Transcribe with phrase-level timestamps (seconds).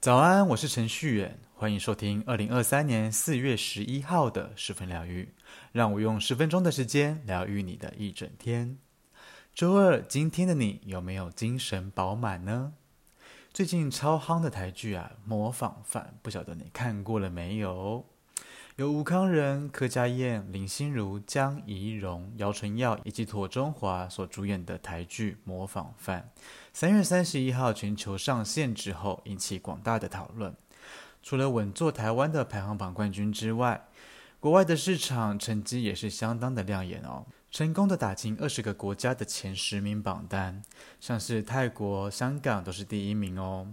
[0.00, 5.32] 早安，我是程序员，欢迎收听二零二三年四月十一号的十分疗愈。
[5.72, 8.76] 让我用十分钟的时间疗愈你的一整天。
[9.54, 12.74] 周二，今天的你有没有精神饱满呢？
[13.52, 18.04] 最近超夯的台剧啊，《模仿犯》，不晓得你看过了没有？
[18.76, 26.32] 由吴慷仁、柯佳嬿、林心如、江宜蓉、姚淳耀以及庹宗华所主演的台剧《模仿犯》，
[26.72, 30.52] 三月三十一号全球上线之后，引起广大的讨论。
[31.22, 33.86] 除了稳坐台湾的排行榜冠军之外，
[34.40, 40.60] 国外的市场成绩也是相当的亮眼哦，成功的打进二十个国家的前十名榜单，
[40.98, 43.72] 像是泰国、香港都是第一名哦。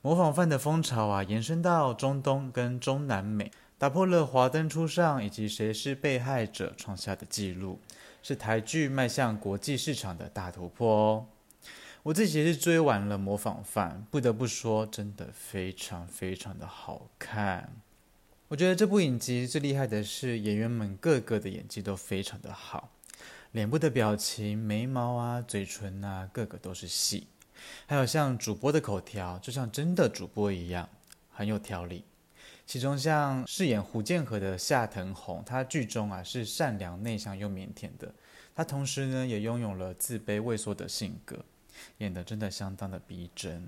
[0.00, 3.50] 模仿犯的风潮啊，延伸到中东跟中南美。
[3.78, 7.80] 打破了《华灯初上》以及《谁是被害者》创下的纪录，
[8.24, 11.26] 是台剧迈向国际市场的大突破哦。
[12.02, 17.72] 我自己也是追完了《模仿犯》，不得不说，真的非常非常的好看。
[18.48, 22.90] 我觉得这部影集最厉害的是演员们个个的演技都非常的好，
[23.52, 27.28] 脸部的表情、眉毛啊、嘴唇啊，个个都是戏。
[27.86, 30.88] 还有像主播的口条，就像真的主播一样，
[31.30, 32.02] 很有条理。
[32.68, 38.12] 其中，像饰演胡建和的夏藤红，他剧中啊是善良、内向又腼腆的。
[38.54, 41.42] 他同时呢也拥有了自卑、畏缩的性格，
[41.96, 43.66] 演得真的相当的逼真。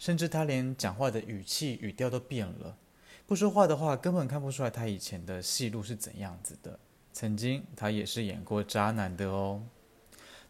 [0.00, 2.76] 甚至他连讲话的语气、语调都变了，
[3.24, 6.76] 不说话的话根本看不出来他以前的戏路是怎样子的。
[7.12, 9.62] 曾经他也是演过渣男的哦。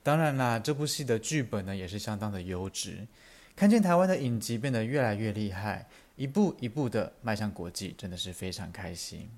[0.02, 3.06] 当然啦，这部戏的剧本呢也是相当的优质。
[3.54, 5.86] 看见台湾的影集变得越来越厉害。
[6.20, 9.30] 一步一步的迈向国际，真的是非常开心。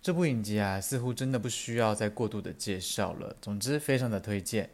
[0.00, 3.36] 这部影集啊，似乎真的不需要再过度的介绍了。
[3.42, 4.70] 总之，非常的推荐。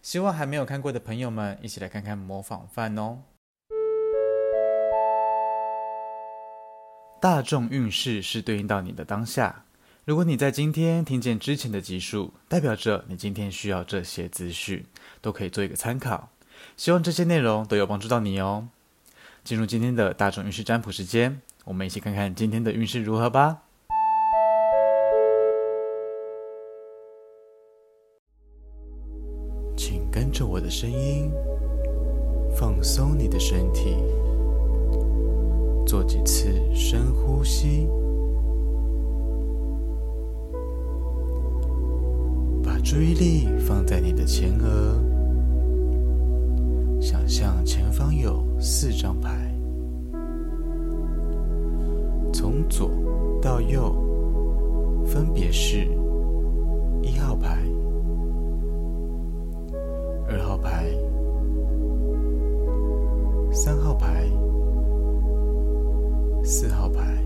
[0.00, 3.18] 希望还没有看过的朋友们，一起来看看《模仿犯》哦。
[7.20, 9.66] 大众运势是对应到你的当下。
[10.06, 14.86] 如果你在今天听见之前的集数，代表着你今天需要这些资讯，
[15.20, 16.30] 都可以做一个参考。
[16.78, 18.70] 希望这些内容都有帮助到你哦。
[19.46, 23.62] 进入今天的大众运势占卜时间，我们一起看看今天的运势如何吧。
[29.76, 31.30] 请跟着我的声音，
[32.58, 33.94] 放松你的身体，
[35.86, 37.86] 做几次深呼吸，
[42.64, 45.15] 把注意力放在你的前额。
[48.68, 49.30] 四张牌，
[52.32, 52.90] 从左
[53.40, 53.94] 到右，
[55.06, 55.88] 分别是
[57.00, 57.64] 一号牌、
[60.28, 60.86] 二号牌、
[63.52, 64.28] 三号牌、
[66.42, 67.24] 四号牌。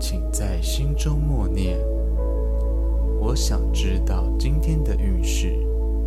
[0.00, 1.78] 请在心中默念
[3.22, 5.54] ：“我想知道今天的运势。”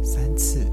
[0.04, 0.70] 三次。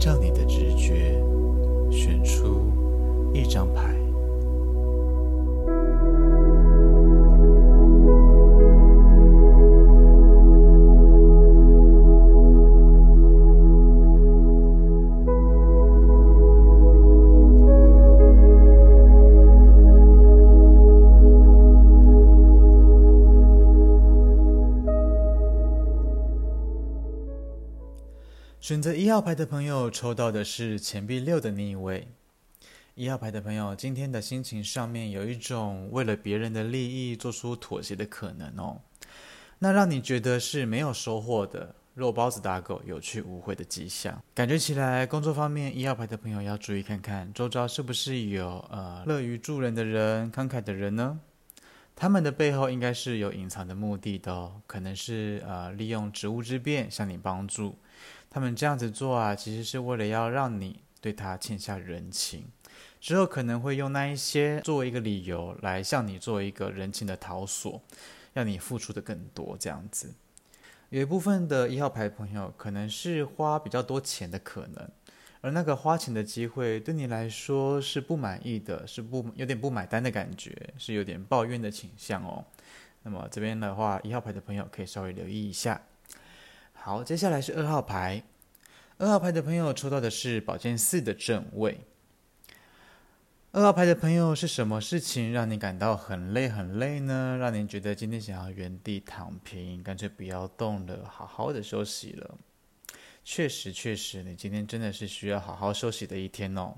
[0.00, 0.39] 请依照你的
[28.60, 32.06] 选择一号牌的朋友抽到的是钱币六的逆位。
[32.94, 38.82] 一号牌的朋友，今天的心情上面有一种为了别人的利益做出妥协的可能哦。
[39.60, 44.22] 那让你觉得是没有收获的，肉包子打狗，有去无回的迹象。
[44.34, 51.18] 感觉起来，工作方面，一号牌的朋友要注意看看周遭是不是有呃乐于助人的人、慷慨的人呢？
[51.96, 57.78] 他们的背后应该是有隐藏的目的的哦，可能是呃利用职务之便向你帮助。
[58.30, 62.44] 他们这样子做啊，其实是为了要让你对他欠下人情，
[63.00, 67.82] 之后可能会用那一些作为一个理由来向你做一个人情的讨索，
[68.32, 70.14] 让你付出的更多这样子。
[70.90, 74.88] 有一部分的一号牌朋友可能是花比较多钱的可能，
[75.40, 82.44] 而那个花钱的机会对你来说是不满意的，是不有点不买单的感觉，是有点抱怨的倾向哦。
[83.02, 85.80] 那么这边的话，一号牌的朋友可以稍微留意一下。
[86.82, 88.22] 好，接下来是二号牌。
[88.96, 91.82] 二号牌的朋友抽到的是宝剑四的正位。
[93.52, 97.36] 二号牌的朋友，是什么事情让你感到很累很累呢？
[97.38, 102.38] 让你觉得今天想要原地躺平，干脆不要动了，好好的休息了。
[103.22, 106.76] 确实，确实，你今天真的是需要好好休息的一天哦。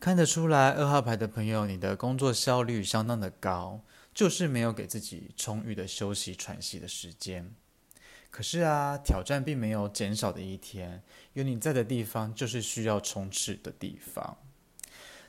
[0.00, 3.80] 看得出来，二号牌的朋友，你的工作效率相当的高，
[4.12, 7.54] 就是没有给自己充裕的休息喘息的时间。
[8.32, 11.02] 可是啊，挑战并没有减少的一天，
[11.34, 14.38] 有你在的地方，就是需要冲刺的地方。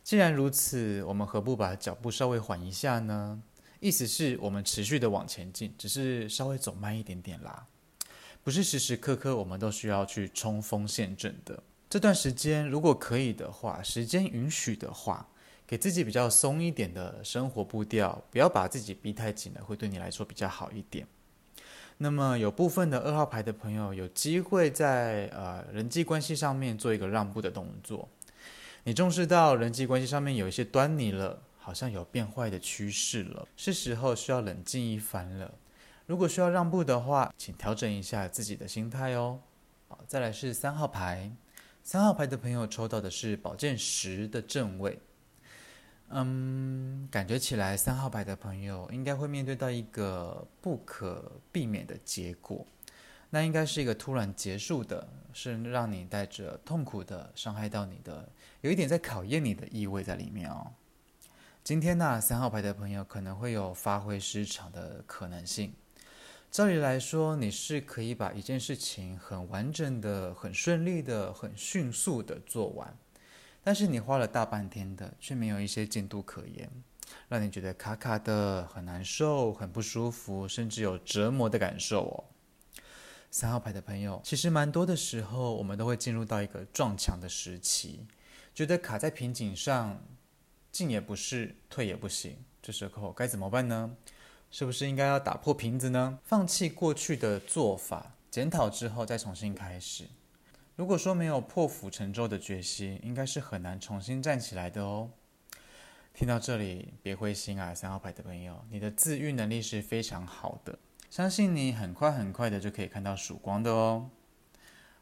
[0.06, 3.44] 既然如此，我们何不把脚步稍微缓一下呢？
[3.82, 7.68] 意思是我们持续的往前进，只是稍微走慢一点点啦。
[8.42, 11.62] 不是时时刻刻我们都需要去冲锋陷阵的。
[11.90, 15.28] 这段时间，如果可以的话，时间允许的话，
[15.68, 21.06] 给自己比较松一点的生活步调，不要把自己逼太紧了，会对你来说比较好一点。
[22.04, 28.10] 那么，有部分的二号牌的朋友，有机会在呃人际关系上面做一个让步的动作。
[28.84, 35.54] 你重视到人际关系上面有一些端倪了，好像有变坏的趋势了，是时候需要冷静一番了。
[36.06, 39.40] 如果需要让步的话，请调整一下自己的心态哦。
[39.88, 41.32] 好，再来是三号牌，
[41.84, 45.00] 三号牌的朋友抽到的是宝剑十的正位。
[46.16, 52.66] 嗯，感觉起来三号牌的朋友应该会面对到一个不可避免的结果。
[53.32, 58.30] 那应该是一个突然结束的，是让你带着痛苦的、伤害到你的，
[58.62, 60.72] 有一点在考验你的意味在里面哦。
[61.64, 65.74] 今天呢，三号牌的朋友可能会有发挥失常的可能性。
[66.52, 72.96] 照理来说，你是可以把一件事情很完整的、很顺利的、很迅速的做完，
[73.64, 76.70] 但是你花了大半天的，却没有一些进度可言，
[77.30, 82.24] 让你觉得卡卡的、很难受、很不舒服，甚至有折磨的感受哦。
[83.32, 88.06] 三号牌的朋友，其实蛮多的时候，我们都会进入到一个撞墙的时期，
[88.54, 90.00] 觉得卡在瓶颈上，
[90.72, 93.96] 进也不是，退也不行，这时候该怎么办呢？
[94.52, 96.20] 是不是应该要打破瓶子呢？
[96.24, 100.04] 放弃过去的做法，检讨之后再重新开始。
[100.76, 105.12] 如果说没有破釜沉舟的决心，应该是很难重新站起来的哦。
[106.16, 110.80] 听到这里，别灰心啊，三号牌的朋友，你的自愈能力是非常好的。
[111.12, 114.10] 相信你很快很快的就可以看到曙光的哦。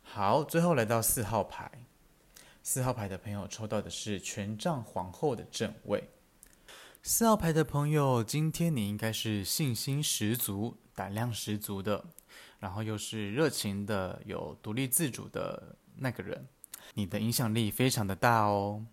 [0.01, 1.71] 好，最后来到四号牌，
[2.61, 6.09] 四号牌的朋友抽到的是权杖皇后的正位。
[7.01, 12.03] 四号牌的朋友，今天你应该是信心十足、胆量十足的，
[12.61, 16.47] 然后又是热情的、有独立自主的那个人，
[16.93, 18.85] 你的影响力非常的大哦。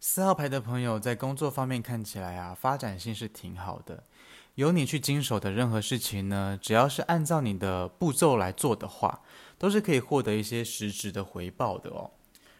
[0.00, 4.02] 四号牌的朋友在工作方面看起来啊，发展性是挺好的。
[4.56, 9.22] 由你去经手的任何事情呢，只要是按照你的步骤来做的话，
[9.58, 12.10] 都是可以获得一些实质的回报的哦。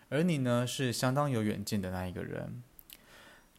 [0.09, 2.63] 而你呢，是相当有远见的那一个人，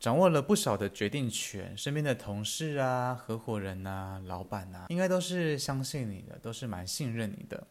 [0.04, 7.66] 掌握了不少的决定权，身边的同事啊、合伙人啊、老板啊，应该都是相信你的，都是蛮信任你的。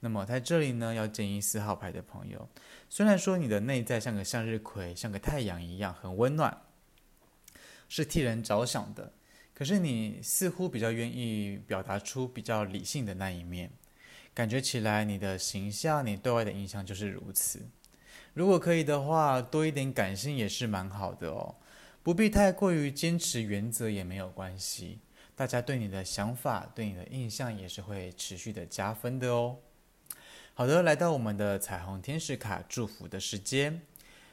[0.00, 2.46] 那么在这里呢，要建议四号牌的朋友，
[2.90, 6.54] 虽然说你的内在像个向日葵，像个太阳一样很温暖，
[7.88, 9.10] 是替人着想的。
[9.54, 13.70] 可是你似乎比较愿意表达出比较理性的那一面，
[14.34, 17.66] 感觉起来你的形象、你对外的印象就是如此。
[18.34, 21.54] 如果可以的话，多一点感性也是蛮好的哦，
[22.02, 24.98] 不必太过于坚持原则也没有关系。
[25.34, 29.58] 大家对你的想法、对你的印象也是会持续的加分的哦。
[30.54, 33.80] 好的，来到我们的彩虹天使卡祝福的时间，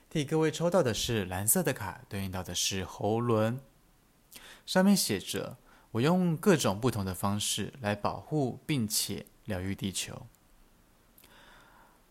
[0.09, 3.59] 替各位抽到的是蓝色的卡，对应到的是喉轮。
[4.65, 5.57] 上面写着
[5.91, 10.27] ：“我用各种不同的方式来保护并且疗愈地球。”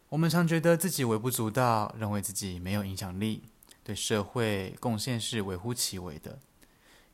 [0.08, 3.42] 我们常觉得自己微不足道，认为自己没有影响力，
[3.88, 6.38] 对社会贡献是微乎其微的。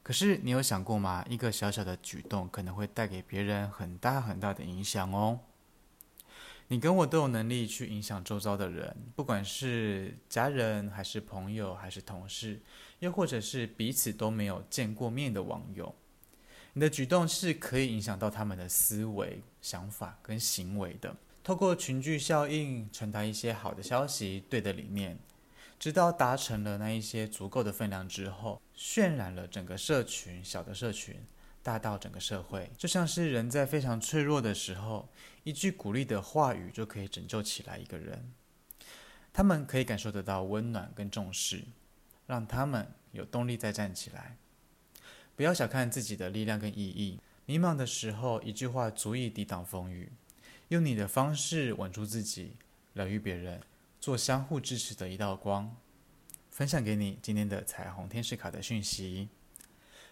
[0.03, 1.25] 可是，你有想过吗？
[1.29, 5.39] 一个小小的举动可能会带给别人很大很大的影响哦。
[6.67, 12.61] 你跟我都有能力去影响周遭的人，不管是家人，还是朋友，还是同事。
[12.99, 15.95] 又或者是彼此都没有见过面的网友，
[16.73, 21.15] 你的举动是可以影响到他们的思维、想法跟行为的。
[21.45, 25.17] 透过群聚效应，传达一些好的消息、对的理念，
[25.79, 31.17] 直到达成了那一些足够的分量之后，渲染了整个社群，小的社群，
[31.63, 32.71] 大到整个社会。
[32.79, 35.09] 就像是人在非常脆弱的时候，
[35.43, 38.33] 一句鼓励的话语就可以拯救起来一个人。
[39.33, 41.65] 他们可以感受得到温暖跟重视。
[42.27, 44.39] 让他们有动力再站起来，
[45.37, 47.21] 不要小看自己的力量跟意义。
[47.45, 50.11] 迷茫的时候，一句话足以抵挡风雨。
[50.69, 52.57] 用你的方式稳住自己，
[52.95, 53.61] 疗愈别人，
[54.05, 55.75] 做相互支持的一道光。
[56.51, 59.31] 分享给你今天的彩虹天使卡的讯息。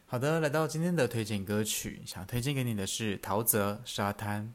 [0.06, 4.54] 好的，来到今天的推荐歌曲，想推荐给你的是陶喆《沙滩》。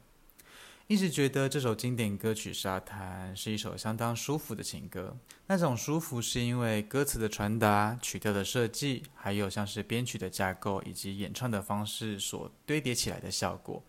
[0.88, 5.15] 一直觉得这首经典歌曲《沙滩》是一首相当舒服的情歌。
[5.46, 13.84] 那种舒服是因为歌词的传达、曲调的设计，还有像是编曲的架构以及演唱的方式所堆叠起来的效果。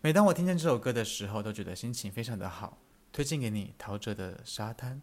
[0.00, 2.78] 每当我听见这首歌的时候，都觉得心情非常的好。
[3.18, 4.94] 推荐给你陶喆的《沙滩》。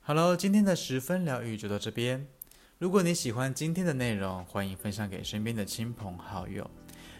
[0.00, 2.26] 好喽，今天的十分疗愈就到这边。
[2.78, 6.68] 如果你喜欢今天的内容，欢迎分享给身边的亲朋好友。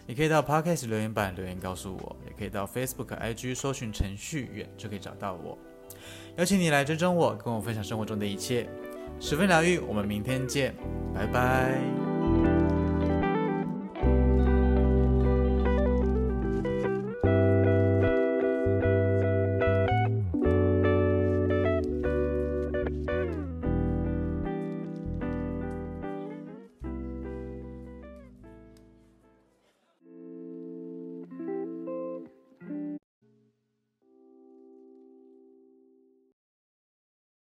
[0.09, 5.56] 你可以到 Podcast 留言板留言告诉我，也可以到 Facebook、IG 搜寻程序员就可以找到我。
[6.37, 8.68] 邀请你来追踪我，跟我分享生活中的一切。
[9.21, 10.75] 十分疗愈，我们明天见，
[11.14, 12.01] 拜拜。